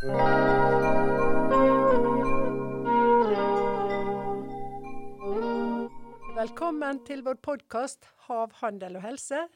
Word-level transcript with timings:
Velkommen 0.00 0.16
til 7.04 7.20
vår 7.20 7.34
podkast 7.44 8.08
'Hav, 8.24 8.52
handel 8.62 8.96
og 8.96 9.02
helse' 9.04 9.48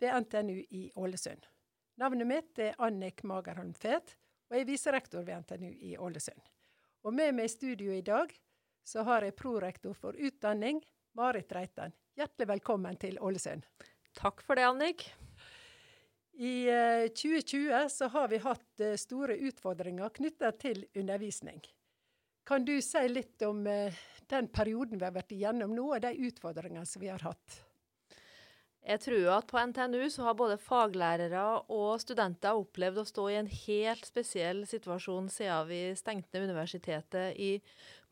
ved 0.00 0.08
NTNU 0.20 0.64
i 0.70 0.90
Ålesund. 0.96 1.44
Navnet 2.00 2.26
mitt 2.26 2.58
er 2.58 2.74
Annik 2.78 3.22
Magerholm 3.22 3.74
Fet, 3.74 4.16
og 4.48 4.56
jeg 4.56 4.60
er 4.62 4.70
viserektor 4.72 5.20
ved 5.28 5.44
NTNU 5.44 5.68
i 5.68 5.98
Ålesund. 5.98 6.40
Og 7.04 7.12
med 7.12 7.34
meg 7.34 7.44
i 7.44 7.48
studio 7.48 7.92
i 7.92 8.00
dag 8.00 8.32
så 8.84 9.02
har 9.04 9.20
jeg 9.20 9.36
prorektor 9.36 9.92
for 9.92 10.12
utdanning, 10.16 10.80
Marit 11.14 11.52
Reitan. 11.52 11.92
Hjertelig 12.16 12.48
velkommen 12.48 12.96
til 12.96 13.18
Ålesund. 13.20 13.62
Takk 14.14 14.40
for 14.40 14.54
det, 14.54 14.64
Annik. 14.64 15.21
I 16.32 16.64
2020 17.08 17.70
eh, 17.72 17.88
så 17.88 18.08
har 18.08 18.28
vi 18.28 18.38
hatt 18.40 18.80
eh, 18.80 18.96
store 18.96 19.36
utfordringer 19.36 20.08
knyttet 20.16 20.60
til 20.62 20.86
undervisning. 20.96 21.60
Kan 22.48 22.64
du 22.64 22.78
si 22.82 23.02
litt 23.08 23.42
om 23.46 23.66
eh, 23.68 23.92
den 24.32 24.48
perioden 24.48 24.98
vi 24.98 25.04
har 25.04 25.14
vært 25.14 25.34
igjennom 25.36 25.74
nå, 25.76 25.90
og 25.92 26.00
de 26.02 26.14
utfordringene 26.28 26.88
som 26.88 27.04
vi 27.04 27.12
har 27.12 27.22
hatt? 27.26 27.60
Jeg 28.82 28.98
tror 29.04 29.28
at 29.36 29.46
på 29.46 29.60
NTNU 29.62 30.08
så 30.10 30.24
har 30.26 30.34
både 30.34 30.56
faglærere 30.58 31.42
og 31.70 32.00
studenter 32.02 32.58
opplevd 32.58 32.98
å 32.98 33.06
stå 33.06 33.28
i 33.30 33.36
en 33.38 33.50
helt 33.52 34.08
spesiell 34.08 34.64
situasjon 34.66 35.28
siden 35.30 35.68
vi 35.68 35.82
stengte 35.94 36.42
universitetet 36.42 37.38
i 37.38 37.52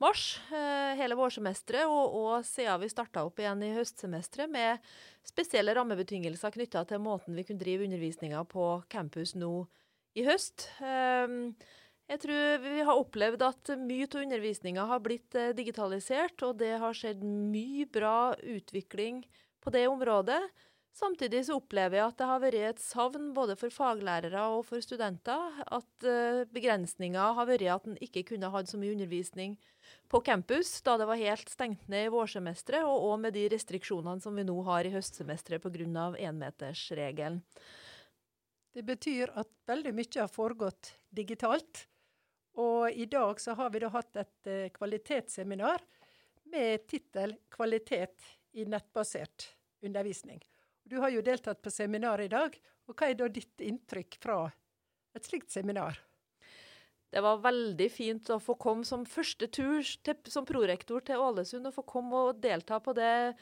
mars, 0.01 0.41
eh, 0.51 0.95
hele 0.99 1.17
vårsemesteret, 1.19 1.89
og, 1.89 2.15
og 2.17 2.47
siden 2.49 2.81
vi 2.83 2.91
starta 2.93 3.25
opp 3.27 3.41
igjen 3.41 3.65
i 3.67 3.75
høstsemesteret 3.77 4.51
med 4.53 4.81
spesielle 5.27 5.75
rammebetingelser 5.77 6.55
knytta 6.55 6.87
til 6.89 7.03
måten 7.05 7.37
vi 7.37 7.45
kunne 7.47 7.61
drive 7.61 7.87
undervisninga 7.87 8.43
på 8.49 8.71
campus 8.93 9.37
nå 9.37 9.53
i 10.19 10.25
høst. 10.27 10.67
Ehm, 10.83 11.53
jeg 12.11 12.23
tror 12.25 12.65
vi 12.65 12.81
har 12.87 12.99
opplevd 12.99 13.45
at 13.47 13.73
mye 13.79 14.09
av 14.09 14.25
undervisninga 14.25 14.87
har 14.91 15.05
blitt 15.05 15.37
eh, 15.39 15.53
digitalisert, 15.57 16.43
og 16.47 16.59
det 16.63 16.75
har 16.83 16.97
skjedd 16.97 17.23
mye 17.23 17.87
bra 17.87 18.33
utvikling 18.41 19.23
på 19.61 19.73
det 19.75 19.87
området. 19.91 20.41
Samtidig 20.91 21.45
så 21.47 21.57
opplever 21.61 22.01
jeg 22.01 22.11
at 22.11 22.17
det 22.19 22.27
har 22.29 22.41
vært 22.43 22.63
et 22.71 22.81
savn 22.83 23.31
både 23.35 23.55
for 23.59 23.73
faglærere 23.73 24.43
og 24.57 24.65
for 24.69 24.83
studenter. 24.85 25.61
At 25.71 26.07
uh, 26.07 26.43
begrensninga 26.51 27.29
har 27.39 27.49
vært 27.49 27.69
at 27.73 27.87
en 27.89 28.01
ikke 28.03 28.25
kunne 28.33 28.51
hatt 28.53 28.71
så 28.71 28.81
mye 28.81 28.97
undervisning 28.97 29.55
på 30.11 30.21
campus 30.27 30.73
da 30.87 30.97
det 30.99 31.07
var 31.09 31.21
helt 31.21 31.51
stengt 31.51 31.87
ned 31.91 32.09
i 32.09 32.13
vårsemesteret, 32.13 32.85
og 32.87 33.07
òg 33.13 33.23
med 33.25 33.37
de 33.39 33.47
restriksjonene 33.55 34.23
som 34.23 34.37
vi 34.37 34.45
nå 34.47 34.57
har 34.67 34.87
i 34.87 34.93
høstsemesteret 34.95 35.63
pga. 35.63 36.11
énmetersregelen. 36.19 37.41
Det 38.75 38.83
betyr 38.87 39.33
at 39.39 39.49
veldig 39.67 39.95
mye 39.95 40.21
har 40.21 40.31
foregått 40.31 40.95
digitalt. 41.11 41.87
Og 42.59 42.91
i 42.91 43.07
dag 43.07 43.41
så 43.41 43.55
har 43.55 43.71
vi 43.71 43.79
da 43.83 43.89
hatt 43.95 44.17
et 44.19 44.51
uh, 44.51 44.69
kvalitetsseminar 44.75 45.87
med 46.51 46.87
tittel 46.91 47.37
'Kvalitet 47.49 48.27
i 48.59 48.65
nettbasert 48.67 49.55
undervisning'. 49.87 50.43
Du 50.85 50.99
har 51.03 51.13
jo 51.15 51.23
deltatt 51.23 51.63
på 51.63 51.73
seminar 51.73 52.21
i 52.23 52.31
dag, 52.31 52.55
og 52.89 52.95
hva 52.97 53.11
er 53.11 53.19
da 53.19 53.29
ditt 53.31 53.63
inntrykk 53.63 54.19
fra 54.23 54.45
et 55.17 55.27
slikt 55.27 55.53
seminar? 55.53 55.99
Det 57.11 57.23
var 57.25 57.43
veldig 57.43 57.89
fint 57.91 58.31
å 58.31 58.39
få 58.39 58.55
komme 58.61 58.87
som 58.87 59.03
første 59.09 59.49
tur 59.51 59.83
til, 59.83 60.19
som 60.31 60.47
prorektor 60.47 61.03
til 61.03 61.19
Ålesund, 61.19 61.67
og 61.67 61.75
få 61.75 61.87
komme 61.87 62.23
og 62.29 62.43
delta 62.43 62.79
på 62.83 62.95
det 62.95 63.35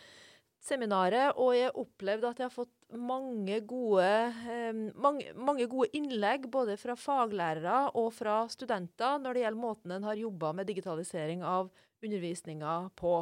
seminaret. 0.64 1.36
Og 1.36 1.52
jeg 1.56 1.74
opplevde 1.76 2.30
at 2.30 2.40
jeg 2.40 2.48
har 2.48 2.54
fått 2.54 2.72
mange 2.96 3.60
gode, 3.68 4.08
eh, 4.48 4.72
mange, 4.96 5.34
mange 5.36 5.68
gode 5.68 5.92
innlegg 5.96 6.48
både 6.48 6.78
fra 6.80 6.96
faglærere 6.96 7.90
og 8.00 8.08
fra 8.16 8.40
studenter 8.48 9.20
når 9.20 9.36
det 9.36 9.44
gjelder 9.44 9.66
måten 9.66 9.92
en 9.92 10.08
har 10.08 10.16
jobba 10.16 10.54
med 10.56 10.70
digitalisering 10.70 11.44
av 11.44 11.68
undervisninga 12.00 12.78
på. 12.96 13.20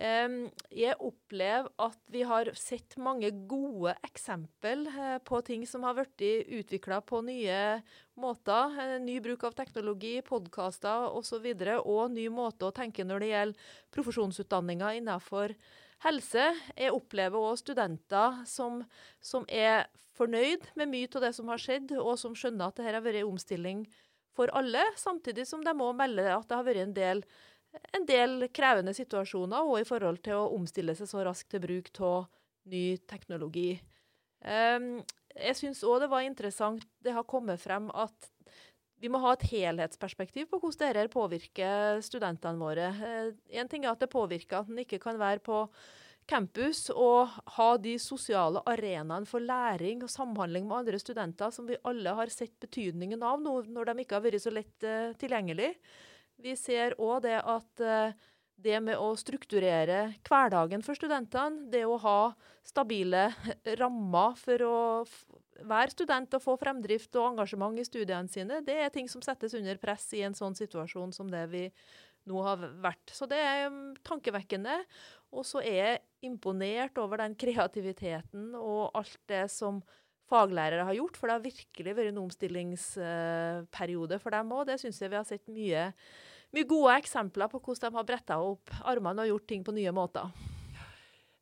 Jeg 0.00 0.96
opplever 0.96 1.68
at 1.82 1.98
vi 2.08 2.22
har 2.24 2.48
sett 2.56 2.94
mange 2.96 3.28
gode 3.50 3.92
eksempel 4.06 4.86
eh, 4.88 5.18
på 5.20 5.42
ting 5.44 5.66
som 5.68 5.84
har 5.84 5.98
blitt 5.98 6.24
utvikla 6.60 7.02
på 7.04 7.20
nye 7.26 7.82
måter. 8.16 8.78
Eh, 8.80 8.94
ny 9.04 9.18
bruk 9.20 9.44
av 9.44 9.58
teknologi, 9.58 10.14
podkaster 10.24 11.10
osv. 11.12 11.44
Og, 11.52 11.60
så 11.60 11.76
og 11.84 12.16
ny 12.16 12.30
måte 12.32 12.70
å 12.70 12.72
tenke 12.72 13.04
når 13.04 13.20
det 13.20 13.30
gjelder 13.34 13.70
profesjonsutdanninga 13.92 14.94
innenfor 15.02 15.52
helse. 16.06 16.48
Jeg 16.78 16.96
opplever 16.96 17.50
òg 17.50 17.60
studenter 17.60 18.40
som, 18.48 18.80
som, 19.20 19.44
er 19.52 19.84
fornøyd 20.16 20.70
med 20.80 20.94
mye 20.94 21.12
av 21.12 21.28
det 21.28 21.34
som 21.36 21.52
har 21.52 21.60
skjedd, 21.60 21.92
og 22.00 22.16
som 22.20 22.32
skjønner 22.32 22.70
at 22.70 22.80
dette 22.80 22.88
har 22.88 23.04
vært 23.04 23.20
en 23.20 23.34
omstilling 23.34 23.84
for 24.36 24.48
alle, 24.56 24.82
samtidig 24.96 25.44
som 25.48 25.60
de 25.64 25.74
må 25.76 25.90
melde 25.96 26.24
at 26.32 26.48
det 26.48 26.56
har 26.56 26.66
vært 26.66 26.84
en 26.86 26.96
del 26.96 27.24
en 27.94 28.06
del 28.06 28.48
krevende 28.54 28.94
situasjoner, 28.96 29.66
og 29.66 29.80
i 29.80 29.86
forhold 29.88 30.20
til 30.24 30.38
å 30.38 30.50
omstille 30.56 30.94
seg 30.98 31.10
så 31.10 31.24
raskt 31.26 31.50
til 31.52 31.62
bruk 31.64 31.90
av 32.06 32.26
ny 32.70 32.84
teknologi. 33.10 33.78
Um, 34.40 35.00
jeg 35.36 35.56
syns 35.58 35.82
òg 35.86 36.00
det 36.02 36.10
var 36.10 36.24
interessant 36.24 36.84
det 37.04 37.14
har 37.14 37.28
kommet 37.28 37.60
frem 37.60 37.90
at 37.92 38.30
vi 39.00 39.08
må 39.12 39.20
ha 39.22 39.32
et 39.32 39.46
helhetsperspektiv 39.48 40.48
på 40.50 40.58
hvordan 40.60 40.92
dette 40.92 41.12
påvirker 41.12 42.02
studentene 42.04 42.60
våre. 42.60 42.90
Én 43.48 43.64
uh, 43.64 43.70
ting 43.70 43.86
er 43.86 43.94
at 43.94 44.02
det 44.02 44.12
påvirker 44.12 44.60
at 44.60 44.70
en 44.70 44.82
ikke 44.82 45.00
kan 45.00 45.20
være 45.20 45.44
på 45.44 45.64
campus 46.30 46.84
og 46.92 47.32
ha 47.56 47.70
de 47.80 47.96
sosiale 47.98 48.60
arenaene 48.68 49.26
for 49.26 49.42
læring 49.42 50.04
og 50.04 50.12
samhandling 50.12 50.68
med 50.68 50.82
andre 50.82 51.00
studenter 51.00 51.50
som 51.54 51.66
vi 51.66 51.80
alle 51.88 52.12
har 52.14 52.30
sett 52.30 52.54
betydningen 52.62 53.24
av 53.26 53.40
nå 53.42 53.56
når 53.72 53.90
de 53.90 54.04
ikke 54.04 54.18
har 54.18 54.26
vært 54.28 54.44
så 54.44 54.52
lett 54.54 54.86
uh, 54.86 55.16
tilgjengelig. 55.20 55.72
Vi 56.40 56.56
ser 56.58 56.96
òg 57.00 57.22
det 57.26 57.38
at 57.38 57.84
eh, 57.84 58.16
det 58.60 58.80
med 58.84 59.00
å 59.00 59.12
strukturere 59.16 60.00
hverdagen 60.26 60.82
for 60.84 60.98
studentene, 60.98 61.68
det 61.72 61.86
å 61.88 61.96
ha 62.02 62.32
stabile 62.66 63.30
rammer 63.80 64.36
for 64.40 64.66
å 64.66 64.78
være 65.68 65.92
student 65.92 66.36
og 66.36 66.44
få 66.44 66.56
fremdrift 66.60 67.16
og 67.20 67.32
engasjement 67.32 67.80
i 67.80 67.86
studiene 67.86 68.28
sine, 68.32 68.60
det 68.64 68.76
er 68.84 68.92
ting 68.92 69.08
som 69.08 69.24
settes 69.24 69.56
under 69.56 69.80
press 69.80 70.06
i 70.16 70.22
en 70.26 70.36
sånn 70.36 70.56
situasjon 70.56 71.12
som 71.16 71.30
det 71.32 71.46
vi 71.52 71.66
nå 72.28 72.42
har 72.44 72.60
vært. 72.84 73.12
Så 73.16 73.26
det 73.28 73.38
er 73.40 73.70
mm, 73.72 73.96
tankevekkende. 74.06 74.76
Og 75.36 75.46
så 75.46 75.62
er 75.62 75.76
jeg 75.78 76.00
imponert 76.26 76.98
over 77.00 77.22
den 77.22 77.36
kreativiteten 77.38 78.50
og 78.58 78.90
alt 78.98 79.20
det 79.30 79.46
som 79.52 79.80
faglærere 80.30 80.84
har 80.86 80.94
gjort, 80.94 81.16
for 81.18 81.26
det 81.26 81.36
har 81.36 81.46
virkelig 81.46 81.94
vært 81.96 82.12
en 82.12 82.22
omstillingsperiode 82.22 84.18
for 84.22 84.30
dem 84.34 84.52
òg. 84.54 84.66
Det 84.68 84.78
syns 84.82 85.00
jeg 85.02 85.10
vi 85.10 85.18
har 85.18 85.26
sett 85.26 85.46
mye, 85.50 85.88
mye, 86.54 86.66
gode 86.68 86.94
eksempler 86.98 87.50
på 87.50 87.60
hvordan 87.62 87.92
de 87.92 87.98
har 87.98 88.06
bretta 88.08 88.38
opp 88.42 88.72
armene 88.90 89.26
og 89.26 89.34
gjort 89.34 89.48
ting 89.52 89.66
på 89.66 89.74
nye 89.76 89.92
måter. 89.94 90.30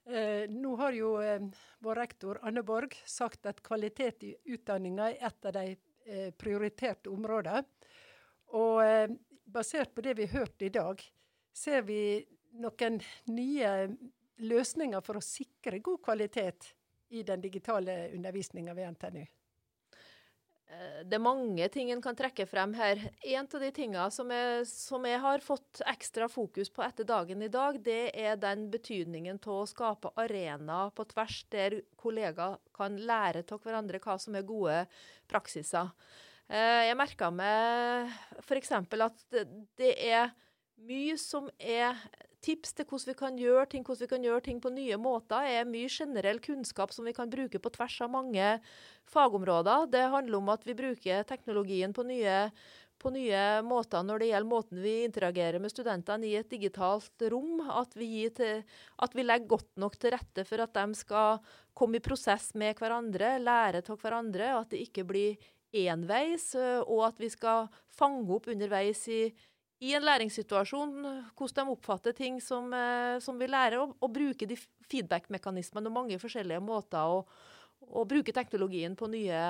Eh, 0.09 0.49
nå 0.49 0.75
har 0.81 0.97
jo 0.97 1.15
eh, 1.21 1.43
vår 1.85 2.01
rektor 2.01 2.41
Anne 2.49 2.63
Borg 2.65 2.95
sagt 3.05 3.47
at 3.47 3.61
kvalitet 3.65 4.25
i 4.25 4.35
utdanninga 4.55 5.11
er 5.11 5.27
et 5.29 5.49
av 5.51 5.57
de 5.59 5.65
eh, 5.75 6.31
prioriterte 6.33 7.13
områdene. 7.13 7.65
Og 8.57 8.81
eh, 8.85 9.11
basert 9.45 9.93
på 9.95 10.05
det 10.05 10.17
vi 10.17 10.29
har 10.29 10.41
hørt 10.41 10.65
i 10.65 10.73
dag, 10.73 11.03
ser 11.53 11.85
vi 11.85 12.01
noen 12.57 13.01
nye 13.29 13.73
løsninger 14.41 15.05
for 15.05 15.19
å 15.19 15.25
sikre 15.25 15.83
god 15.85 16.01
kvalitet 16.05 16.73
i 17.13 17.25
den 17.27 17.45
digitale 17.45 18.07
undervisninga 18.15 18.73
ved 18.77 18.95
NTNU? 18.97 19.27
Eh, 20.69 21.01
det 21.09 21.17
er 21.17 21.23
mange 21.25 21.69
ting 21.73 21.91
en 21.93 22.03
kan 22.05 22.17
trekke 22.17 22.45
frem 22.49 22.75
her. 22.77 23.01
En 23.25 23.47
av 23.47 23.63
de 23.63 23.71
tingene 23.75 24.09
som 24.13 24.31
jeg, 24.33 24.67
som 24.69 25.07
jeg, 25.09 25.21
har 25.23 25.45
fått 25.45 25.83
ekstra 25.89 26.29
fokus 26.29 26.69
på 26.73 26.85
etter 26.85 27.09
dagen 27.09 27.43
i 27.45 27.51
dag, 27.53 27.81
det 27.85 28.11
er 28.13 28.37
den 28.41 28.67
betydningen 28.73 29.41
av 29.41 29.63
å 29.63 29.69
skape 29.69 30.13
arenaer 30.21 30.93
på 30.93 31.09
tvers 31.15 31.41
der 31.55 31.81
kollegaer 32.01 32.59
kan 32.77 32.99
lære 33.01 33.47
av 33.49 33.65
hverandre 33.65 34.03
hva 34.05 34.19
som 34.21 34.37
er 34.37 34.49
gode 34.49 34.83
praksiser. 35.31 35.95
Eh, 36.49 36.85
jeg 36.89 37.01
merka 37.01 37.33
meg 37.33 38.13
f.eks. 38.45 38.73
at 38.77 39.41
det 39.81 39.95
er 39.97 40.33
mye 40.89 41.17
som 41.21 41.49
er 41.59 41.97
tips 42.45 42.75
til 42.77 42.87
hvordan 42.87 43.11
vi 43.11 43.19
kan 43.19 43.39
gjøre 43.39 43.67
ting, 43.73 43.85
hvordan 43.87 44.05
vi 44.05 44.11
kan 44.11 44.27
gjøre 44.27 44.45
ting 44.47 44.59
på 44.63 44.73
nye 44.75 44.99
måter, 45.01 45.47
er 45.47 45.69
mye 45.69 45.91
generell 45.91 46.41
kunnskap 46.43 46.93
som 46.95 47.09
vi 47.09 47.15
kan 47.17 47.31
bruke 47.31 47.61
på 47.63 47.73
tvers 47.75 48.01
av 48.05 48.13
mange 48.13 48.51
fagområder. 49.11 49.89
Det 49.91 50.05
handler 50.13 50.39
om 50.39 50.53
at 50.55 50.67
vi 50.69 50.77
bruker 50.79 51.27
teknologien 51.29 51.95
på 51.97 52.07
nye, 52.07 52.39
på 52.99 53.13
nye 53.15 53.43
måter 53.67 54.07
når 54.07 54.23
det 54.23 54.31
gjelder 54.31 54.53
måten 54.53 54.83
vi 54.83 54.95
interagerer 55.07 55.63
med 55.63 55.75
studentene 55.75 56.31
i 56.31 56.37
et 56.39 56.51
digitalt 56.51 57.27
rom. 57.35 57.63
At 57.71 57.99
vi, 57.99 58.29
til, 58.35 58.65
at 59.03 59.19
vi 59.19 59.27
legger 59.27 59.55
godt 59.57 59.71
nok 59.83 59.99
til 59.99 60.15
rette 60.15 60.47
for 60.47 60.63
at 60.63 60.75
de 60.79 60.99
skal 60.99 61.43
komme 61.79 61.99
i 61.99 62.05
prosess 62.05 62.53
med 62.59 62.79
hverandre, 62.79 63.37
lære 63.43 63.83
av 63.83 64.03
hverandre. 64.03 64.55
At 64.63 64.75
det 64.75 64.87
ikke 64.87 65.07
blir 65.11 65.51
enveis, 65.75 66.55
og 66.87 67.05
at 67.11 67.19
vi 67.21 67.29
skal 67.35 67.69
fange 67.93 68.31
opp 68.33 68.49
underveis 68.49 69.03
i 69.13 69.23
i 69.79 69.93
en 69.95 70.03
læringssituasjon 70.03 70.95
hvordan 71.39 71.69
de 71.69 71.75
oppfatter 71.75 72.17
ting 72.17 72.41
som, 72.43 72.73
eh, 72.75 73.19
som 73.23 73.39
vi 73.39 73.47
lærer, 73.47 73.79
og, 73.83 73.95
og 74.03 74.13
bruke 74.15 74.49
de 74.49 74.57
feedback-mekanismene 74.91 75.91
og 75.91 75.95
mange 75.95 76.19
forskjellige 76.19 76.63
måter 76.65 76.99
å, 77.07 77.21
å 77.87 78.05
bruke 78.09 78.35
teknologien 78.35 78.97
på 78.99 79.11
nye, 79.13 79.43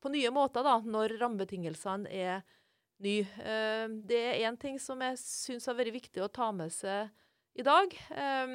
på 0.00 0.12
nye 0.14 0.32
måter 0.32 0.64
da, 0.64 0.78
når 0.80 1.18
rammebetingelsene 1.20 2.08
er, 2.08 2.46
ny. 3.04 3.20
Eh, 3.22 3.84
det 4.08 4.22
er 4.30 4.48
én 4.48 4.56
ting 4.58 4.80
som 4.82 5.02
jeg 5.04 5.20
syns 5.20 5.68
har 5.68 5.76
vært 5.78 5.94
viktig 5.94 6.24
å 6.24 6.32
ta 6.32 6.48
med 6.54 6.72
seg 6.74 7.12
i 7.58 7.66
dag. 7.66 7.92
Eh, 8.10 8.54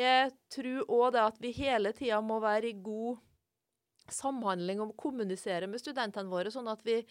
jeg 0.00 0.32
tror 0.54 0.94
òg 0.96 1.18
at 1.18 1.40
vi 1.42 1.52
hele 1.56 1.92
tida 1.96 2.22
må 2.22 2.38
være 2.42 2.70
i 2.70 2.78
god 2.78 3.20
samhandling 4.10 4.80
og 4.82 4.96
kommunisere 4.98 5.68
med 5.70 5.82
studentene 5.82 6.30
våre, 6.30 6.50
sånn 6.50 6.70
at 6.70 6.80
vi 6.86 7.02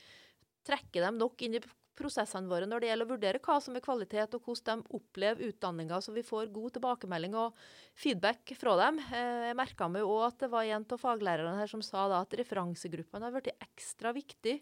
trekker 0.67 1.05
dem 1.05 1.19
nok 1.19 1.39
inn 1.45 1.55
i 1.55 1.61
prosessene 1.99 2.49
våre 2.49 2.67
når 2.69 2.81
det 2.81 2.89
gjelder 2.89 3.09
å 3.09 3.13
vurdere 3.13 3.43
hva 3.43 3.59
som 3.61 3.75
er 3.75 3.83
kvalitet, 3.83 4.35
og 4.37 4.47
hvordan 4.47 4.81
de 4.85 4.97
opplever 4.97 5.51
utdanninga, 5.51 5.99
så 6.01 6.15
vi 6.15 6.25
får 6.25 6.49
god 6.55 6.77
tilbakemelding 6.77 7.37
og 7.37 7.61
feedback 7.99 8.55
fra 8.57 8.75
dem. 8.85 9.03
Eh, 9.11 9.45
jeg 9.51 9.59
merka 9.59 9.91
meg 9.91 10.07
òg 10.07 10.25
at 10.31 10.43
det 10.45 10.51
var 10.55 10.67
en 10.67 10.87
av 10.87 11.05
faglærerne 11.05 11.59
her 11.59 11.71
som 11.71 11.83
sa 11.85 12.07
da 12.11 12.23
at 12.23 12.35
referansegruppene 12.39 13.27
har 13.27 13.35
blitt 13.35 13.67
ekstra 13.69 14.15
viktig 14.15 14.59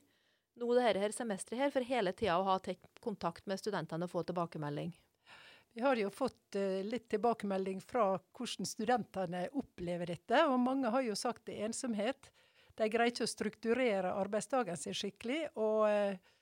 nå 0.58 0.74
det 0.74 0.86
her, 0.86 1.12
semesteret 1.14 1.62
her, 1.62 1.74
for 1.74 1.86
hele 1.86 2.14
tida 2.18 2.38
å 2.40 2.46
ha 2.48 2.56
kontakt 3.04 3.46
med 3.46 3.60
studentene 3.62 4.08
og 4.08 4.14
få 4.14 4.24
tilbakemelding. 4.28 4.94
Vi 5.78 5.84
har 5.86 6.00
jo 6.00 6.10
fått 6.10 6.58
uh, 6.58 6.82
litt 6.82 7.06
tilbakemelding 7.14 7.84
fra 7.86 8.16
hvordan 8.18 8.66
studentene 8.66 9.44
opplever 9.60 10.10
dette. 10.10 10.42
Og 10.50 10.58
mange 10.58 10.90
har 10.90 11.06
jo 11.06 11.14
sagt 11.18 11.46
det 11.46 11.60
er 11.60 11.68
ensomhet. 11.70 12.32
De 12.78 12.88
greier 12.90 13.14
ikke 13.14 13.28
å 13.28 13.30
strukturere 13.30 14.16
arbeidsdagen 14.18 14.80
sin 14.80 14.98
skikkelig. 14.98 15.44
og 15.54 15.86
uh, 15.86 16.34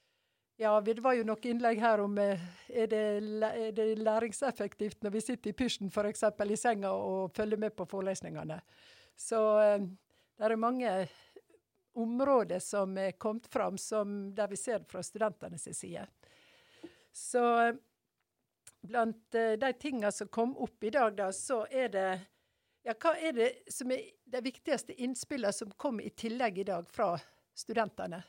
ja, 0.57 0.81
det 0.81 1.01
var 1.03 1.13
jo 1.17 1.25
noen 1.27 1.49
innlegg 1.51 1.81
her 1.83 2.01
om 2.03 2.17
eh, 2.21 2.41
er 2.69 2.87
det, 2.91 3.03
er 3.49 3.71
det 3.75 3.87
læringseffektivt 3.99 5.03
når 5.03 5.15
vi 5.17 5.23
sitter 5.23 5.51
i 5.51 5.57
pysjen 5.57 5.91
f.eks. 5.91 6.23
i 6.23 6.57
senga 6.59 6.93
og 6.95 7.35
følger 7.35 7.59
med 7.59 7.75
på 7.75 7.87
forelesningene. 7.91 8.61
Så 9.15 9.41
eh, 9.59 9.87
det 10.37 10.47
er 10.47 10.55
mange 10.59 10.93
områder 11.95 12.59
som 12.59 12.97
er 12.97 13.11
kommet 13.11 13.47
fram 13.51 13.77
som, 13.77 14.35
der 14.35 14.47
vi 14.51 14.59
ser 14.59 14.79
det 14.79 14.91
fra 14.91 15.03
studentenes 15.03 15.67
side. 15.77 16.07
Så 17.11 17.43
blant 18.81 19.35
uh, 19.35 19.53
de 19.59 19.73
tingene 19.79 20.11
som 20.11 20.27
kom 20.27 20.57
opp 20.57 20.83
i 20.83 20.91
dag, 20.91 21.15
da, 21.15 21.31
så 21.31 21.63
er 21.71 21.89
det 21.89 22.09
ja, 22.85 22.93
Hva 22.93 23.15
er 23.17 23.33
det 23.33 23.47
som 23.71 23.89
er 23.95 24.03
de 24.29 24.41
viktigste 24.45 24.93
innspillene 25.01 25.53
som 25.55 25.71
kom 25.79 26.01
i 26.03 26.11
tillegg 26.13 26.59
i 26.61 26.67
dag 26.67 26.85
fra 26.91 27.15
studentene? 27.57 28.19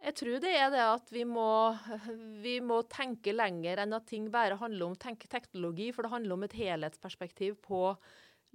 Jeg 0.00 0.16
tror 0.16 0.38
det 0.40 0.50
er 0.56 0.70
det 0.72 0.80
at 0.80 1.10
vi 1.12 1.26
må, 1.28 1.76
vi 2.40 2.56
må 2.64 2.80
tenke 2.88 3.34
lenger 3.36 3.82
enn 3.82 3.92
at 3.92 4.06
ting 4.08 4.30
bare 4.32 4.56
handler 4.60 4.88
om 4.88 4.96
teknologi. 4.96 5.90
For 5.92 6.06
det 6.06 6.14
handler 6.14 6.38
om 6.38 6.46
et 6.46 6.56
helhetsperspektiv 6.56 7.58
på 7.66 7.82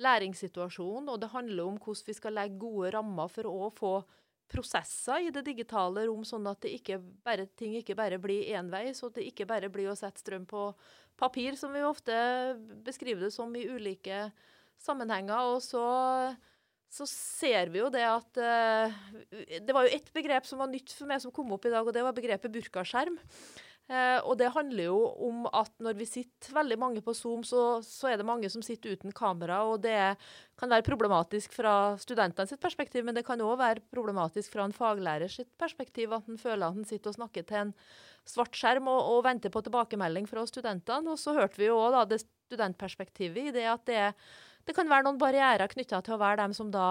læringssituasjonen. 0.02 1.12
Og 1.14 1.22
det 1.22 1.34
handler 1.36 1.70
om 1.70 1.78
hvordan 1.78 2.08
vi 2.10 2.18
skal 2.18 2.38
legge 2.40 2.62
gode 2.62 2.96
rammer 2.98 3.30
for 3.32 3.50
å 3.52 3.70
få 3.78 3.94
prosesser 4.52 5.26
i 5.26 5.32
det 5.34 5.42
digitale 5.48 6.06
rom, 6.06 6.26
sånn 6.26 6.46
at 6.50 6.66
ikke 6.70 7.00
bare, 7.26 7.48
ting 7.58 7.74
ikke 7.80 7.96
bare 7.98 8.20
blir 8.22 8.52
enveis, 8.58 9.02
og 9.02 9.10
at 9.10 9.20
det 9.20 9.30
ikke 9.32 9.48
bare 9.50 9.72
blir 9.74 9.90
å 9.90 9.96
sette 9.98 10.22
strøm 10.22 10.46
på 10.50 10.68
papir, 11.18 11.58
som 11.58 11.74
vi 11.74 11.82
ofte 11.86 12.14
beskriver 12.86 13.26
det 13.26 13.34
som 13.34 13.54
i 13.58 13.66
ulike 13.66 14.28
sammenhenger. 14.82 15.56
Og 15.56 15.64
så 15.66 15.86
så 16.96 17.08
ser 17.10 17.72
vi 17.74 17.82
jo 17.82 17.92
det 17.92 18.06
at 18.08 18.40
uh, 18.40 18.98
Det 19.60 19.76
var 19.76 19.86
jo 19.86 19.96
ett 19.98 20.12
begrep 20.16 20.48
som 20.48 20.62
var 20.62 20.72
nytt 20.72 20.94
for 20.96 21.10
meg 21.10 21.22
som 21.24 21.34
kom 21.36 21.52
opp 21.56 21.68
i 21.68 21.74
dag, 21.74 21.84
og 21.84 21.96
det 21.96 22.04
var 22.06 22.16
begrepet 22.16 22.54
burkaskjerm. 22.54 23.18
Uh, 23.86 24.18
og 24.26 24.34
det 24.40 24.48
handler 24.50 24.88
jo 24.88 24.98
om 25.28 25.44
at 25.54 25.70
når 25.84 25.98
vi 26.00 26.08
sitter 26.10 26.56
veldig 26.56 26.78
mange 26.82 27.04
på 27.06 27.14
Zoom, 27.14 27.44
så, 27.46 27.84
så 27.86 28.10
er 28.10 28.18
det 28.18 28.26
mange 28.26 28.50
som 28.50 28.64
sitter 28.66 28.96
uten 28.96 29.14
kamera. 29.14 29.60
Og 29.70 29.84
det 29.84 30.16
kan 30.58 30.72
være 30.72 30.88
problematisk 30.88 31.54
fra 31.54 31.94
studentenes 32.02 32.56
perspektiv, 32.62 33.06
men 33.06 33.18
det 33.18 33.26
kan 33.28 33.44
òg 33.46 33.60
være 33.62 33.86
problematisk 33.94 34.56
fra 34.56 34.66
en 34.66 34.74
faglærers 34.74 35.38
perspektiv. 35.62 36.16
At 36.18 36.32
en 36.32 36.42
føler 36.42 36.66
at 36.66 36.80
en 36.80 36.88
sitter 36.88 37.14
og 37.14 37.20
snakker 37.20 37.46
til 37.46 37.62
en 37.68 37.76
svart 38.26 38.58
skjerm 38.58 38.90
og, 38.90 39.04
og 39.14 39.22
venter 39.28 39.54
på 39.54 39.62
tilbakemelding 39.68 40.26
fra 40.32 40.48
studentene. 40.50 41.14
Og 41.14 41.22
så 41.22 41.36
hørte 41.38 41.62
vi 41.62 41.70
jo 41.70 41.78
òg 41.78 42.02
det 42.10 42.24
studentperspektivet 42.24 43.52
i 43.52 43.54
det 43.54 43.70
at 43.70 43.86
det 43.86 44.02
er 44.08 44.18
det 44.66 44.74
kan 44.74 44.90
være 44.90 45.06
noen 45.06 45.20
barrierer 45.22 45.70
knytta 45.70 46.00
til 46.02 46.16
å 46.16 46.20
være 46.22 46.40
dem 46.42 46.54
som 46.58 46.72
da, 46.74 46.86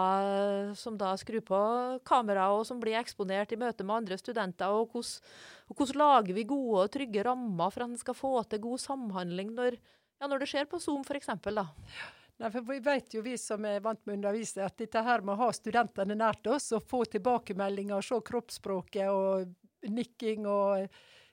som 0.79 0.94
da 0.99 1.12
skrur 1.19 1.43
på 1.43 1.61
kamera, 2.06 2.47
og 2.55 2.62
som 2.69 2.79
blir 2.82 3.00
eksponert 3.00 3.55
i 3.55 3.59
møte 3.59 3.87
med 3.87 3.97
andre 3.97 4.19
studenter. 4.21 4.71
Og 4.71 4.93
hvordan, 4.94 5.99
lager 5.99 6.37
vi 6.37 6.47
gode 6.47 6.85
og 6.85 6.93
trygge 6.94 7.25
rammer 7.26 7.75
for 7.75 7.82
at 7.82 7.91
en 7.91 7.99
skal 7.99 8.19
få 8.19 8.35
til 8.47 8.62
god 8.62 8.85
samhandling 8.85 9.50
når, 9.56 9.79
ja, 10.21 10.31
når 10.31 10.44
det 10.44 10.50
skjer 10.53 10.71
på 10.71 10.79
Zoom, 10.82 11.03
f.eks. 11.03 11.32
Nei, 11.35 12.50
for 12.50 12.62
Vi 12.69 12.79
vet 12.82 13.15
jo 13.15 13.25
vi 13.26 13.35
som 13.38 13.67
er 13.67 13.82
vant 13.82 14.00
med 14.06 14.17
å 14.17 14.19
undervise, 14.20 14.62
at 14.62 14.79
dette 14.79 15.03
her 15.03 15.27
med 15.27 15.35
å 15.35 15.43
ha 15.43 15.50
studentene 15.55 16.15
nært 16.19 16.47
oss 16.50 16.70
og 16.79 16.87
få 16.87 17.03
tilbakemeldinger, 17.11 17.99
og 17.99 18.06
se 18.06 18.23
kroppsspråket 18.31 19.11
og 19.11 19.91
nikking 19.91 20.47
og 20.47 20.87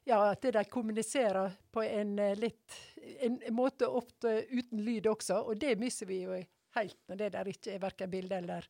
ja, 0.10 0.32
at 0.32 0.42
de 0.42 0.64
kommuniserer 0.70 1.54
på 1.72 1.84
en 1.86 2.18
eh, 2.20 2.38
litt 2.38 2.78
en, 3.20 3.40
måte 3.56 3.88
ofte 3.88 4.46
uten 4.50 4.84
lyd 4.86 5.08
også. 5.08 5.42
Og 5.48 5.60
det 5.60 5.76
mister 5.80 6.10
vi 6.10 6.22
jo 6.24 6.38
helt 6.76 6.98
når 7.10 7.20
det 7.20 7.30
der 7.36 7.50
ikke 7.52 7.76
er 7.76 7.84
verken 7.84 8.12
bilde 8.12 8.38
eller 8.38 8.70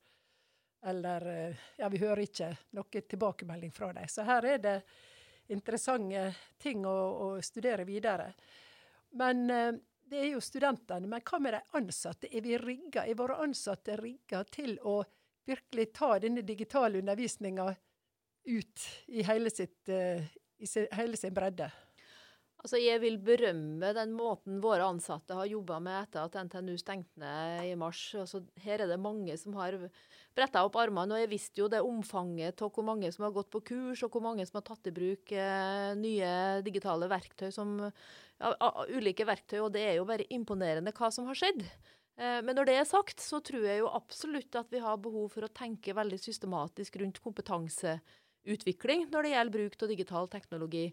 eller 0.81 1.25
eh, 1.27 1.55
Ja, 1.77 1.89
vi 1.89 2.01
hører 2.01 2.23
ikke 2.25 2.47
noe 2.77 3.01
tilbakemelding 3.05 3.71
fra 3.71 3.91
dem. 3.93 4.07
Så 4.09 4.25
her 4.25 4.45
er 4.49 4.61
det 4.61 4.75
interessante 5.53 6.23
ting 6.57 6.85
å, 6.89 6.95
å 6.95 7.27
studere 7.45 7.85
videre. 7.85 8.31
Men 9.19 9.43
eh, 9.49 9.75
det 10.09 10.23
er 10.23 10.31
jo 10.33 10.41
studentene. 10.41 11.07
Men 11.07 11.21
hva 11.21 11.39
med 11.39 11.53
de 11.53 11.61
ansatte? 11.77 12.31
Er 12.33 12.41
vi 12.41 12.57
rigga? 12.57 13.05
Er 13.05 13.19
våre 13.19 13.38
ansatte 13.45 13.99
rigga 14.01 14.43
til 14.49 14.79
å 14.81 15.03
virkelig 15.45 15.91
ta 15.93 16.15
denne 16.21 16.41
digitale 16.45 16.99
undervisninga 17.01 17.69
ut 18.49 18.89
i 19.13 19.23
hele 19.25 19.53
sitt, 19.53 19.89
i 19.89 20.67
hele 20.97 21.17
sin 21.17 21.33
bredde? 21.33 21.69
Altså, 22.62 22.78
Jeg 22.78 23.02
vil 23.02 23.18
berømme 23.18 23.90
den 23.98 24.12
måten 24.13 24.60
våre 24.62 24.86
ansatte 24.86 25.34
har 25.34 25.50
jobba 25.50 25.80
med 25.81 25.98
etter 26.04 26.28
at 26.28 26.36
NTNU 26.46 26.75
stengte 26.78 27.18
ned 27.22 27.72
i 27.72 27.78
mars. 27.80 28.02
Altså, 28.13 28.44
her 28.62 28.84
er 28.84 28.92
det 28.92 29.00
mange 29.02 29.34
som 29.42 29.56
har 29.58 29.80
bretta 30.38 30.62
opp 30.68 30.78
armene. 30.78 31.16
Og 31.16 31.24
jeg 31.24 31.31
visste 31.31 31.63
jo 31.63 31.69
det 31.72 31.81
omfanget 31.81 32.62
av 32.62 32.69
hvor 32.75 32.86
mange 32.86 33.10
som 33.13 33.25
har 33.25 33.34
gått 33.34 33.50
på 33.54 33.63
kurs, 33.72 34.04
og 34.06 34.13
hvor 34.13 34.25
mange 34.28 34.46
som 34.46 34.60
har 34.60 34.68
tatt 34.68 34.92
i 34.92 34.94
bruk 34.94 35.34
eh, 35.34 35.94
nye 35.98 36.34
digitale 36.66 37.10
verktøy, 37.10 37.50
som, 37.56 37.80
ja, 37.81 38.72
ulike 38.94 39.25
verktøy. 39.25 39.58
Og 39.63 39.74
det 39.74 39.88
er 39.88 39.98
jo 39.98 40.06
bare 40.10 40.30
imponerende 40.30 40.94
hva 40.94 41.10
som 41.10 41.25
har 41.31 41.42
skjedd. 41.42 41.66
Eh, 42.22 42.40
men 42.46 42.54
når 42.54 42.69
det 42.69 42.75
er 42.78 42.90
sagt, 42.90 43.25
så 43.25 43.42
tror 43.42 43.66
jeg 43.66 43.81
jo 43.81 43.90
absolutt 43.90 44.58
at 44.60 44.69
vi 44.69 44.86
har 44.86 45.02
behov 45.02 45.31
for 45.34 45.48
å 45.48 45.56
tenke 45.56 45.98
veldig 45.98 46.22
systematisk 46.22 47.02
rundt 47.02 47.24
kompetanseutvikling 47.25 49.08
når 49.10 49.25
det 49.25 49.34
gjelder 49.34 49.58
bruk 49.58 49.82
av 49.82 49.96
digital 49.96 50.30
teknologi. 50.30 50.91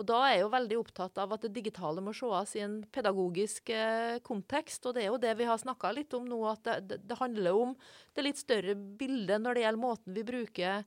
Og 0.00 0.06
da 0.08 0.22
er 0.24 0.38
jeg 0.38 0.44
jo 0.46 0.52
veldig 0.54 0.76
opptatt 0.80 1.18
av 1.20 1.34
at 1.34 1.42
det 1.44 1.52
digitale 1.52 2.00
må 2.04 2.14
sees 2.16 2.54
i 2.56 2.62
en 2.64 2.78
pedagogisk 2.94 3.68
eh, 3.74 4.16
kontekst. 4.24 4.86
Og 4.88 4.96
det 4.96 5.04
er 5.04 5.10
jo 5.10 5.20
det 5.20 5.34
vi 5.36 5.48
har 5.48 5.60
snakka 5.60 5.92
litt 5.92 6.14
om 6.16 6.24
nå, 6.28 6.38
at 6.48 6.70
det, 6.80 7.02
det, 7.04 7.18
handler 7.20 7.58
om 7.58 7.74
det 8.16 8.24
litt 8.24 8.40
større 8.40 8.74
bildet 8.74 9.42
når 9.42 9.58
det 9.58 9.64
gjelder 9.66 9.82
måten 9.82 10.16
vi 10.16 10.24
bruker 10.24 10.86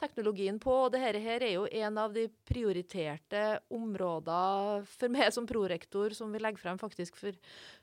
teknologien 0.00 0.56
på. 0.62 0.72
Og 0.86 0.94
dette 0.94 1.20
her 1.20 1.44
er 1.44 1.52
jo 1.52 1.66
en 1.68 2.00
av 2.00 2.16
de 2.16 2.26
prioriterte 2.48 3.44
områder 3.76 4.88
for 4.88 5.12
meg 5.12 5.28
som 5.36 5.48
prorektor 5.48 6.16
som 6.16 6.32
vi 6.32 6.40
legger 6.40 6.64
frem 6.64 6.80
faktisk 6.80 7.20
for 7.20 7.36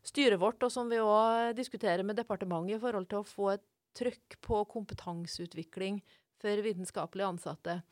styret 0.06 0.42
vårt, 0.42 0.62
og 0.66 0.74
som 0.74 0.90
vi 0.90 1.02
òg 1.02 1.54
diskuterer 1.58 2.06
med 2.06 2.18
departementet 2.18 2.80
i 2.80 2.82
forhold 2.82 3.10
til 3.12 3.22
å 3.22 3.30
få 3.30 3.54
et 3.54 3.66
trøkk 3.94 4.40
på 4.42 4.66
kompetanseutvikling 4.74 6.02
for 6.42 6.66
vitenskapelig 6.66 7.30
ansatte. 7.30 7.84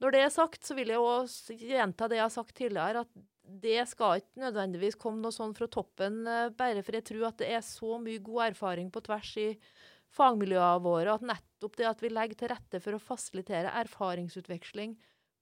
Når 0.00 0.14
det 0.14 0.22
er 0.24 0.32
sagt, 0.32 0.64
så 0.64 0.76
vil 0.78 0.92
jeg 0.94 1.02
også 1.02 1.56
gjenta 1.60 2.08
det 2.08 2.20
jeg 2.20 2.24
har 2.24 2.32
sagt 2.32 2.54
tidligere, 2.56 3.04
at 3.04 3.28
det 3.60 3.82
skal 3.90 4.20
ikke 4.20 4.44
nødvendigvis 4.44 4.98
komme 5.00 5.20
noe 5.20 5.34
sånn 5.34 5.54
fra 5.56 5.66
toppen, 5.70 6.22
eh, 6.28 6.50
bare 6.56 6.84
for 6.86 6.96
jeg 6.96 7.06
tror 7.10 7.30
at 7.30 7.40
det 7.42 7.50
er 7.50 7.64
så 7.66 7.98
mye 8.02 8.22
god 8.22 8.50
erfaring 8.50 8.90
på 8.94 9.02
tvers 9.04 9.32
i 9.42 9.48
fagmiljøene 10.14 10.82
våre, 10.84 11.14
at 11.14 11.26
nettopp 11.26 11.76
det 11.78 11.88
at 11.90 12.02
vi 12.02 12.12
legger 12.12 12.38
til 12.38 12.52
rette 12.52 12.80
for 12.82 12.96
å 12.96 13.02
fasilitere 13.02 13.74
erfaringsutveksling 13.82 14.96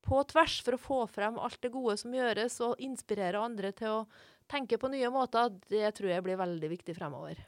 på 0.08 0.22
tvers, 0.32 0.58
for 0.64 0.76
å 0.76 0.80
få 0.80 0.98
frem 1.10 1.38
alt 1.40 1.60
det 1.64 1.72
gode 1.74 1.96
som 2.00 2.14
gjøres, 2.14 2.58
og 2.64 2.80
inspirere 2.84 3.44
andre 3.44 3.72
til 3.76 4.00
å 4.00 4.06
tenke 4.48 4.78
på 4.80 4.90
nye 4.92 5.10
måter, 5.12 5.52
det 5.68 5.92
tror 5.98 6.12
jeg 6.14 6.24
blir 6.24 6.40
veldig 6.40 6.72
viktig 6.72 6.96
fremover. 6.96 7.40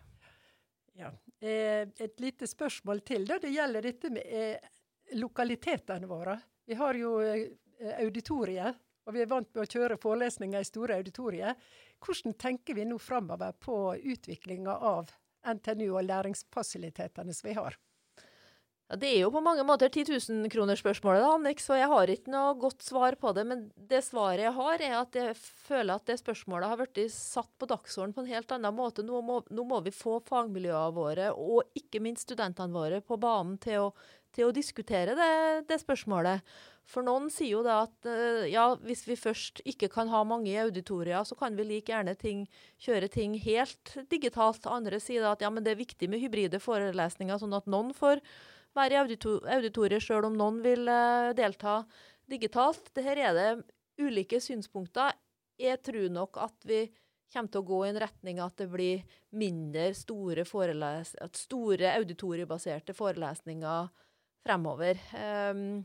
Ja. 1.01 1.13
Eh, 1.41 1.89
et 1.97 2.21
lite 2.21 2.49
spørsmål 2.49 3.01
til. 3.07 3.25
Det 3.25 3.49
gjelder 3.49 3.87
dette 3.87 4.11
med 4.13 4.27
eh, 4.27 4.71
lokalitetene 5.17 6.09
våre. 6.11 6.37
Vi 6.71 6.77
har 6.79 6.95
jo 6.95 7.17
eh, 7.19 7.49
auditoriet, 7.99 8.77
og 9.03 9.15
vi 9.17 9.25
er 9.25 9.31
vant 9.31 9.49
med 9.51 9.65
å 9.65 9.71
kjøre 9.73 9.97
forelesninger 9.99 10.63
i 10.63 10.69
store 10.69 11.01
auditorier. 11.01 11.57
Hvordan 11.99 12.37
tenker 12.39 12.77
vi 12.79 12.85
nå 12.87 12.99
framover 13.03 13.57
på 13.59 13.79
utviklinga 13.99 14.77
av 14.93 15.11
NTNU 15.51 15.89
og 15.89 16.05
læringsfasilitetene 16.07 17.35
som 17.35 17.49
vi 17.49 17.57
har? 17.59 17.75
Ja, 18.87 19.01
det 19.03 19.11
er 19.11 19.25
jo 19.25 19.33
på 19.35 19.43
mange 19.43 19.65
måter 19.67 19.91
10 19.91 20.13
000-kronersspørsmålet, 20.13 21.27
Annik, 21.27 21.61
så 21.63 21.77
jeg 21.79 21.91
har 21.91 22.11
ikke 22.11 22.31
noe 22.37 22.55
godt 22.59 22.87
svar 22.87 23.19
på 23.19 23.35
det. 23.35 23.45
Men 23.51 23.67
det 23.91 24.05
svaret 24.07 24.45
jeg 24.47 24.55
har, 24.61 24.87
er 24.87 24.97
at 25.01 25.19
jeg 25.19 25.35
føler 25.39 25.99
at 25.99 26.07
det 26.07 26.21
spørsmålet 26.23 26.71
har 26.71 26.79
blitt 26.85 27.15
satt 27.15 27.51
på 27.59 27.67
dagsordenen 27.71 28.15
på 28.15 28.25
en 28.29 28.33
helt 28.37 28.55
annen 28.55 28.79
måte. 28.79 29.03
Nå 29.07 29.23
må, 29.27 29.43
nå 29.51 29.67
må 29.67 29.83
vi 29.87 29.95
få 29.95 30.21
fagmiljøene 30.31 30.95
våre, 30.95 31.29
og 31.35 31.75
ikke 31.79 32.03
minst 32.03 32.29
studentene 32.29 32.75
våre, 32.75 33.03
på 33.03 33.19
banen 33.19 33.59
til 33.63 33.89
å 33.89 33.93
til 34.37 34.49
å 34.49 34.55
diskutere 34.55 35.17
det, 35.19 35.33
det 35.71 35.81
spørsmålet. 35.83 36.45
For 36.91 37.07
noen 37.07 37.29
sier 37.31 37.53
jo 37.55 37.63
da 37.63 37.85
at 37.85 38.09
eh, 38.09 38.49
ja, 38.51 38.67
hvis 38.83 39.05
vi 39.07 39.17
først 39.19 39.63
ikke 39.69 39.91
kan 39.93 40.11
ha 40.11 40.23
mange 40.27 40.51
i 40.51 40.59
auditorier, 40.59 41.23
så 41.27 41.37
kan 41.39 41.55
vi 41.59 41.67
like 41.69 41.93
gjerne 41.93 42.17
ting, 42.19 42.47
kjøre 42.83 43.11
ting 43.13 43.37
helt 43.45 43.95
digitalt. 44.11 44.67
Andre 44.67 44.99
sier 45.03 45.29
at 45.31 45.45
ja, 45.45 45.53
men 45.55 45.67
det 45.67 45.75
er 45.75 45.83
viktig 45.83 46.11
med 46.11 46.23
hybride 46.23 46.63
forelesninger, 46.63 47.39
sånn 47.39 47.55
at 47.59 47.71
noen 47.71 47.93
får 47.95 48.23
være 48.77 48.97
i 48.97 49.01
auditoriet 49.59 50.03
sjøl 50.03 50.29
om 50.29 50.39
noen 50.39 50.61
vil 50.63 50.87
uh, 50.87 51.31
delta 51.35 51.81
digitalt. 52.31 52.93
Dette 52.95 53.15
er 53.19 53.35
det 53.35 53.49
ulike 54.01 54.39
synspunkter. 54.43 55.15
Jeg 55.61 55.83
tror 55.85 56.11
nok 56.15 56.39
at 56.43 56.67
vi 56.67 56.85
kommer 57.31 57.51
til 57.53 57.63
å 57.63 57.69
gå 57.69 57.81
i 57.85 57.91
en 57.93 58.01
retning 58.03 58.41
at 58.43 58.57
det 58.59 58.67
blir 58.71 59.03
mindre 59.39 59.91
store, 59.95 60.47
store 60.47 61.93
auditoriebaserte 61.95 62.95
forelesninger 62.97 63.91
fremover. 64.47 65.01
Um, 65.15 65.83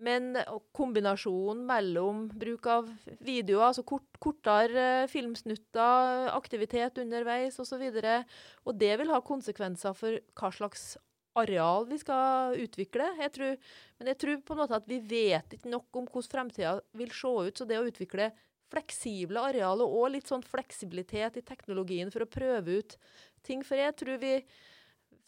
men 0.00 0.32
kombinasjonen 0.76 1.66
mellom 1.68 2.24
bruk 2.32 2.66
av 2.72 2.88
videoer, 3.20 3.66
altså 3.68 3.84
kort, 3.84 4.08
kortere 4.22 4.86
uh, 5.04 5.10
filmsnutter, 5.12 6.30
aktivitet 6.32 7.02
underveis 7.02 7.60
osv., 7.60 7.84
og, 7.90 8.00
så 8.00 8.16
og 8.64 8.80
det 8.80 8.94
vil 9.02 9.12
ha 9.12 9.20
konsekvenser 9.24 9.96
for 9.98 10.20
hva 10.40 10.52
slags 10.56 10.94
areal 11.38 11.86
vi 11.90 11.98
skal 12.00 12.56
utvikle. 12.58 13.06
Jeg 13.20 13.32
tror, 13.34 13.58
men 14.00 14.12
jeg 14.12 14.20
tror 14.22 14.40
på 14.44 14.54
en 14.54 14.62
måte 14.62 14.78
at 14.80 14.88
vi 14.90 15.00
vet 15.04 15.56
ikke 15.56 15.72
nok 15.72 16.00
om 16.00 16.08
hvordan 16.08 16.32
fremtida 16.32 16.78
vil 16.98 17.12
se 17.14 17.30
ut. 17.30 17.60
Så 17.60 17.66
det 17.68 17.78
å 17.78 17.86
utvikle 17.86 18.30
fleksible 18.70 19.42
areal 19.50 19.82
og 19.82 19.96
òg 20.02 20.14
litt 20.16 20.30
sånn 20.30 20.44
fleksibilitet 20.46 21.38
i 21.40 21.46
teknologien 21.46 22.10
for 22.12 22.24
å 22.24 22.30
prøve 22.30 22.80
ut 22.80 22.96
ting. 23.46 23.64
For 23.66 23.78
jeg 23.78 23.96
tror 23.98 24.20
vi, 24.22 24.34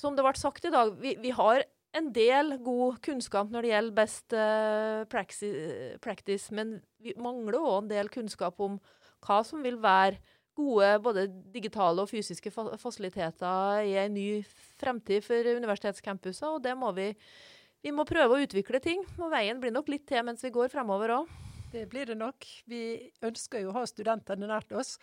som 0.00 0.16
det 0.16 0.26
ble 0.26 0.34
sagt 0.38 0.66
i 0.68 0.74
dag, 0.74 0.94
vi, 1.02 1.16
vi 1.22 1.34
har 1.34 1.64
en 1.92 2.11
del 2.14 2.56
god 2.64 3.00
kunnskap 3.04 3.50
når 3.52 3.64
det 3.64 3.72
gjelder 3.72 3.96
best 3.96 4.37
uh, 4.37 5.02
practice, 6.02 6.52
men 6.54 6.78
vi 7.02 7.14
mangler 7.20 7.61
òg 7.61 7.82
en 7.82 7.90
del 7.92 8.12
kunnskap 8.12 8.61
om 8.64 8.78
hva 9.22 9.42
som 9.46 9.62
vil 9.64 9.78
være 9.82 10.20
gode 10.56 10.88
både 11.04 11.26
digitale 11.52 12.02
og 12.02 12.11
fysiske 12.11 12.52
fasiliteter 12.52 13.87
i 13.88 13.94
en 14.02 14.12
ny 14.16 14.26
fremtid 14.80 15.25
for 15.25 15.49
universitetscampuser, 15.56 16.58
og 16.58 16.62
det 16.64 16.76
må 16.76 16.92
vi 16.96 17.12
vi 17.82 17.90
må 17.90 18.04
prøve 18.06 18.37
å 18.37 18.42
utvikle 18.44 18.78
ting, 18.78 19.00
og 19.18 19.32
veien 19.32 19.58
blir 19.58 19.72
nok 19.75 19.88
litt 19.90 20.04
til 20.06 20.22
mens 20.22 20.44
vi 20.44 20.52
går 20.54 20.70
fremover 20.70 21.16
òg. 21.16 21.30
Det 21.72 21.88
blir 21.90 22.06
det 22.12 22.14
nok. 22.20 22.46
Vi 22.70 23.11
ønsker 23.26 23.64
jo 23.64 23.72
å 23.72 23.75
ha 23.80 23.82
studentene 23.88 24.46
nært 24.46 24.70
oss. 24.76 24.99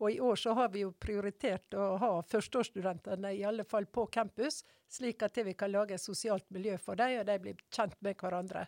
Og 0.00 0.10
i 0.10 0.20
år 0.20 0.38
så 0.40 0.54
har 0.58 0.72
vi 0.72 0.82
jo 0.82 0.92
prioritert 0.98 1.74
å 1.78 1.92
ha 2.00 2.10
førsteårsstudentene 2.26 3.34
i 3.36 3.44
alle 3.46 3.64
fall 3.68 3.86
på 3.86 4.06
campus, 4.12 4.62
slik 4.90 5.22
at 5.22 5.38
vi 5.44 5.54
kan 5.54 5.70
lage 5.72 5.94
et 5.94 6.02
sosialt 6.02 6.48
miljø 6.50 6.78
for 6.80 6.98
dem, 6.98 7.20
og 7.20 7.28
de 7.28 7.38
blir 7.42 7.60
kjent 7.70 7.98
med 8.00 8.16
hverandre. 8.18 8.66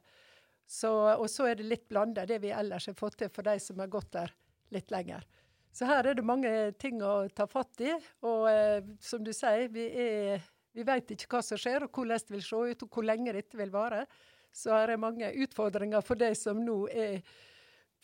Så, 0.66 0.90
og 0.90 1.26
så 1.28 1.50
er 1.50 1.58
det 1.58 1.68
litt 1.68 1.88
blanda 1.90 2.24
det 2.26 2.38
vi 2.44 2.52
ellers 2.54 2.86
har 2.88 2.96
fått 2.96 3.18
til 3.20 3.32
for 3.32 3.44
de 3.44 3.58
som 3.60 3.82
har 3.82 3.90
gått 3.92 4.12
der 4.14 4.32
litt 4.72 4.92
lenger. 4.94 5.26
Så 5.74 5.88
her 5.90 6.06
er 6.06 6.14
det 6.14 6.24
mange 6.26 6.50
ting 6.78 7.02
å 7.02 7.26
ta 7.34 7.48
fatt 7.50 7.82
i. 7.82 7.90
Og 8.24 8.46
eh, 8.50 8.84
som 9.02 9.24
du 9.26 9.32
sier, 9.34 9.66
vi, 9.74 9.88
er, 9.90 10.44
vi 10.72 10.86
vet 10.86 11.10
ikke 11.16 11.32
hva 11.34 11.42
som 11.42 11.58
skjer, 11.58 11.86
og 11.86 11.98
hvordan 11.98 12.22
det 12.28 12.36
vil 12.36 12.46
se 12.46 12.60
ut, 12.70 12.84
og 12.86 12.94
hvor 12.94 13.06
lenge 13.08 13.34
dette 13.34 13.58
vil 13.58 13.74
vare. 13.74 14.04
Så 14.54 14.70
her 14.70 14.94
er 14.94 15.02
mange 15.02 15.32
utfordringer 15.42 16.04
for 16.06 16.20
de 16.20 16.30
som 16.38 16.60
nå 16.62 16.84
er 16.94 17.18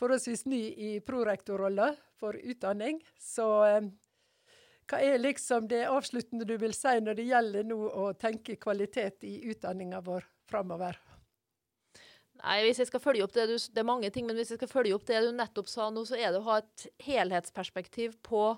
forholdsvis 0.00 0.46
ny 0.48 0.62
i 0.88 0.92
prorektorrolla 1.04 1.92
for 2.20 2.38
utdanning. 2.40 3.00
Så 3.20 3.48
eh, 3.68 3.90
hva 4.90 4.98
er 5.06 5.20
liksom 5.22 5.68
det 5.70 5.84
avsluttende 5.86 6.48
du 6.48 6.56
vil 6.58 6.74
si 6.74 6.96
når 6.98 7.20
det 7.20 7.28
gjelder 7.28 7.68
nå 7.68 7.78
å 7.78 8.10
tenke 8.18 8.58
kvalitet 8.58 9.28
i 9.28 9.36
utdanninga 9.52 10.00
vår 10.02 10.26
framover? 10.50 10.98
Nei, 12.40 12.62
hvis 12.64 12.80
jeg 12.80 12.88
skal 12.88 13.02
følge 13.04 13.26
opp 13.26 13.34
det 13.36 13.46
du, 13.50 13.56
Det 13.58 13.82
er 13.82 13.86
mange 13.86 14.10
ting, 14.10 14.26
men 14.26 14.38
hvis 14.38 14.54
jeg 14.54 14.60
skal 14.60 14.70
følge 14.70 14.96
opp 14.96 15.04
det 15.08 15.20
du 15.22 15.30
nettopp 15.36 15.68
sa 15.68 15.90
nå, 15.92 16.06
så 16.08 16.16
er 16.16 16.32
det 16.32 16.40
å 16.40 16.48
ha 16.48 16.58
et 16.62 16.86
helhetsperspektiv 17.04 18.16
på 18.26 18.54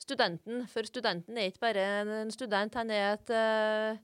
studenten. 0.00 0.64
For 0.72 0.88
studenten 0.88 1.36
er 1.36 1.50
ikke 1.50 1.66
bare 1.68 1.84
en 2.00 2.32
student, 2.32 2.74
han 2.80 2.90
er 2.90 3.12
et, 3.12 3.30
eh, 3.30 4.00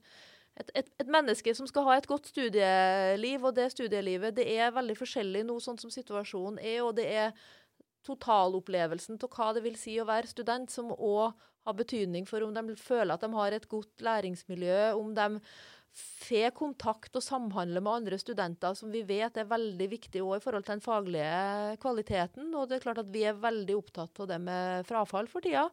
et, 0.59 0.69
et, 0.77 0.89
et, 1.01 1.09
menneske 1.09 1.53
som 1.57 1.67
skal 1.69 1.87
ha 1.87 1.97
et 1.97 2.07
godt 2.09 2.29
studieliv. 2.29 3.43
Og 3.43 3.55
det 3.57 3.71
studielivet 3.73 4.37
det 4.37 4.47
er 4.55 4.73
veldig 4.75 4.97
forskjellig 4.99 5.43
nå, 5.47 5.57
sånn 5.63 5.81
som 5.81 5.93
situasjonen 5.93 6.61
er. 6.61 6.81
Og 6.85 6.93
det 6.99 7.07
er 7.09 7.33
totalopplevelsen 8.07 9.21
av 9.23 9.31
hva 9.31 9.51
det 9.55 9.63
vil 9.65 9.77
si 9.79 9.97
å 10.01 10.07
være 10.09 10.31
student, 10.31 10.71
som 10.71 10.91
òg 10.93 11.31
har 11.63 11.77
betydning 11.79 12.25
for 12.27 12.43
om 12.43 12.51
de 12.55 12.75
føler 12.75 13.15
at 13.15 13.23
de 13.23 13.31
har 13.31 13.55
et 13.55 13.69
godt 13.71 14.03
læringsmiljø, 14.03 14.91
om 14.99 15.13
de 15.15 15.39
får 15.93 16.49
kontakt 16.57 17.15
og 17.15 17.23
samhandle 17.23 17.81
med 17.83 17.99
andre 17.99 18.17
studenter, 18.17 18.73
som 18.75 18.89
vi 18.91 19.03
vet 19.05 19.37
er 19.37 19.49
veldig 19.49 19.87
viktig 19.91 20.23
òg 20.25 20.39
i 20.39 20.43
forhold 20.43 20.65
til 20.65 20.73
den 20.73 20.83
faglige 20.83 21.77
kvaliteten. 21.83 22.49
Og 22.57 22.67
det 22.67 22.79
er 22.79 22.85
klart 22.87 23.03
at 23.03 23.11
vi 23.13 23.23
er 23.29 23.37
veldig 23.37 23.77
opptatt 23.77 24.23
av 24.23 24.31
det 24.31 24.39
med 24.41 24.89
frafall 24.89 25.29
for 25.29 25.45
tida. 25.45 25.67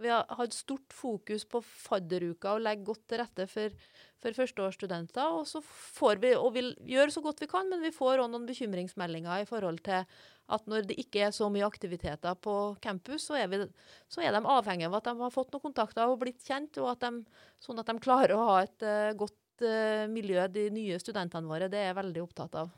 Vi 0.00 0.08
har 0.08 0.24
hatt 0.38 0.54
stort 0.56 0.94
fokus 0.96 1.44
på 1.44 1.60
fadderuka 1.60 2.54
og 2.56 2.64
legger 2.64 2.86
godt 2.88 3.02
til 3.10 3.20
rette 3.20 3.46
for, 3.50 3.74
for 4.22 4.36
førsteårsstudenter. 4.38 5.34
Og 5.36 6.22
vi, 6.22 6.34
og 6.34 6.50
vi 6.54 6.64
gjør 6.94 7.12
så 7.12 7.22
godt 7.24 7.42
vi 7.44 7.50
kan, 7.50 7.68
men 7.68 7.84
vi 7.84 7.92
får 7.92 8.22
òg 8.22 8.30
noen 8.32 8.48
bekymringsmeldinger 8.48 9.44
i 9.44 9.48
forhold 9.48 9.82
til 9.84 10.06
at 10.50 10.66
når 10.70 10.88
det 10.88 10.96
ikke 10.98 11.26
er 11.26 11.34
så 11.34 11.46
mye 11.52 11.66
aktiviteter 11.66 12.38
på 12.42 12.54
campus, 12.82 13.28
så 13.28 13.38
er, 13.38 13.50
vi, 13.52 13.60
så 14.10 14.24
er 14.24 14.34
de 14.34 14.42
avhengig 14.56 14.88
av 14.88 14.96
at 14.98 15.10
de 15.10 15.14
har 15.20 15.34
fått 15.34 15.52
noen 15.54 15.68
kontakter 15.68 16.10
og 16.10 16.18
blitt 16.24 16.42
kjent, 16.46 16.80
og 16.82 16.94
at 16.94 17.04
de, 17.04 17.42
sånn 17.62 17.78
at 17.82 17.90
de 17.90 18.02
klarer 18.02 18.34
å 18.34 18.46
ha 18.48 18.56
et 18.64 18.86
uh, 18.86 19.12
godt 19.20 19.66
uh, 19.66 20.08
miljø 20.10 20.48
de 20.50 20.66
nye 20.74 20.98
studentene 21.02 21.46
våre. 21.46 21.70
Det 21.70 21.78
er 21.78 21.92
jeg 21.92 22.00
veldig 22.00 22.24
opptatt 22.24 22.58
av. 22.64 22.72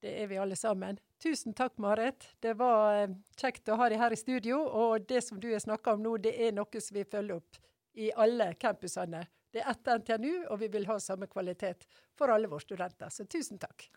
Det 0.00 0.14
er 0.22 0.30
vi 0.30 0.40
alle 0.40 0.56
sammen. 0.56 0.98
Tusen 1.26 1.54
takk, 1.54 1.78
Marit. 1.78 2.28
Det 2.40 2.52
var 2.54 3.08
uh, 3.08 3.14
kjekt 3.40 3.66
å 3.68 3.74
ha 3.80 3.88
deg 3.90 3.98
her 3.98 4.14
i 4.14 4.18
studio. 4.20 4.60
Og 4.62 5.08
det 5.10 5.24
som 5.26 5.40
du 5.42 5.48
har 5.50 5.58
snakka 5.58 5.96
om 5.96 6.04
nå, 6.04 6.12
det 6.22 6.36
er 6.38 6.54
noe 6.54 6.82
som 6.82 6.94
vi 6.94 7.02
følger 7.02 7.40
opp 7.40 7.58
i 7.98 8.12
alle 8.14 8.52
campusene. 8.62 9.24
Det 9.50 9.64
er 9.64 9.72
etter 9.72 9.98
NTNU, 9.98 10.34
og 10.52 10.60
vi 10.62 10.70
vil 10.70 10.86
ha 10.86 11.00
samme 11.02 11.26
kvalitet 11.26 11.88
for 12.14 12.30
alle 12.30 12.46
våre 12.52 12.62
studenter. 12.62 13.10
Så 13.10 13.26
tusen 13.26 13.58
takk. 13.58 13.88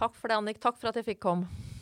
Takk 0.00 0.16
for 0.16 0.32
det, 0.32 0.40
Annik. 0.40 0.62
Takk 0.64 0.80
for 0.80 0.88
at 0.88 0.96
jeg 0.96 1.10
fikk 1.10 1.26
komme. 1.26 1.76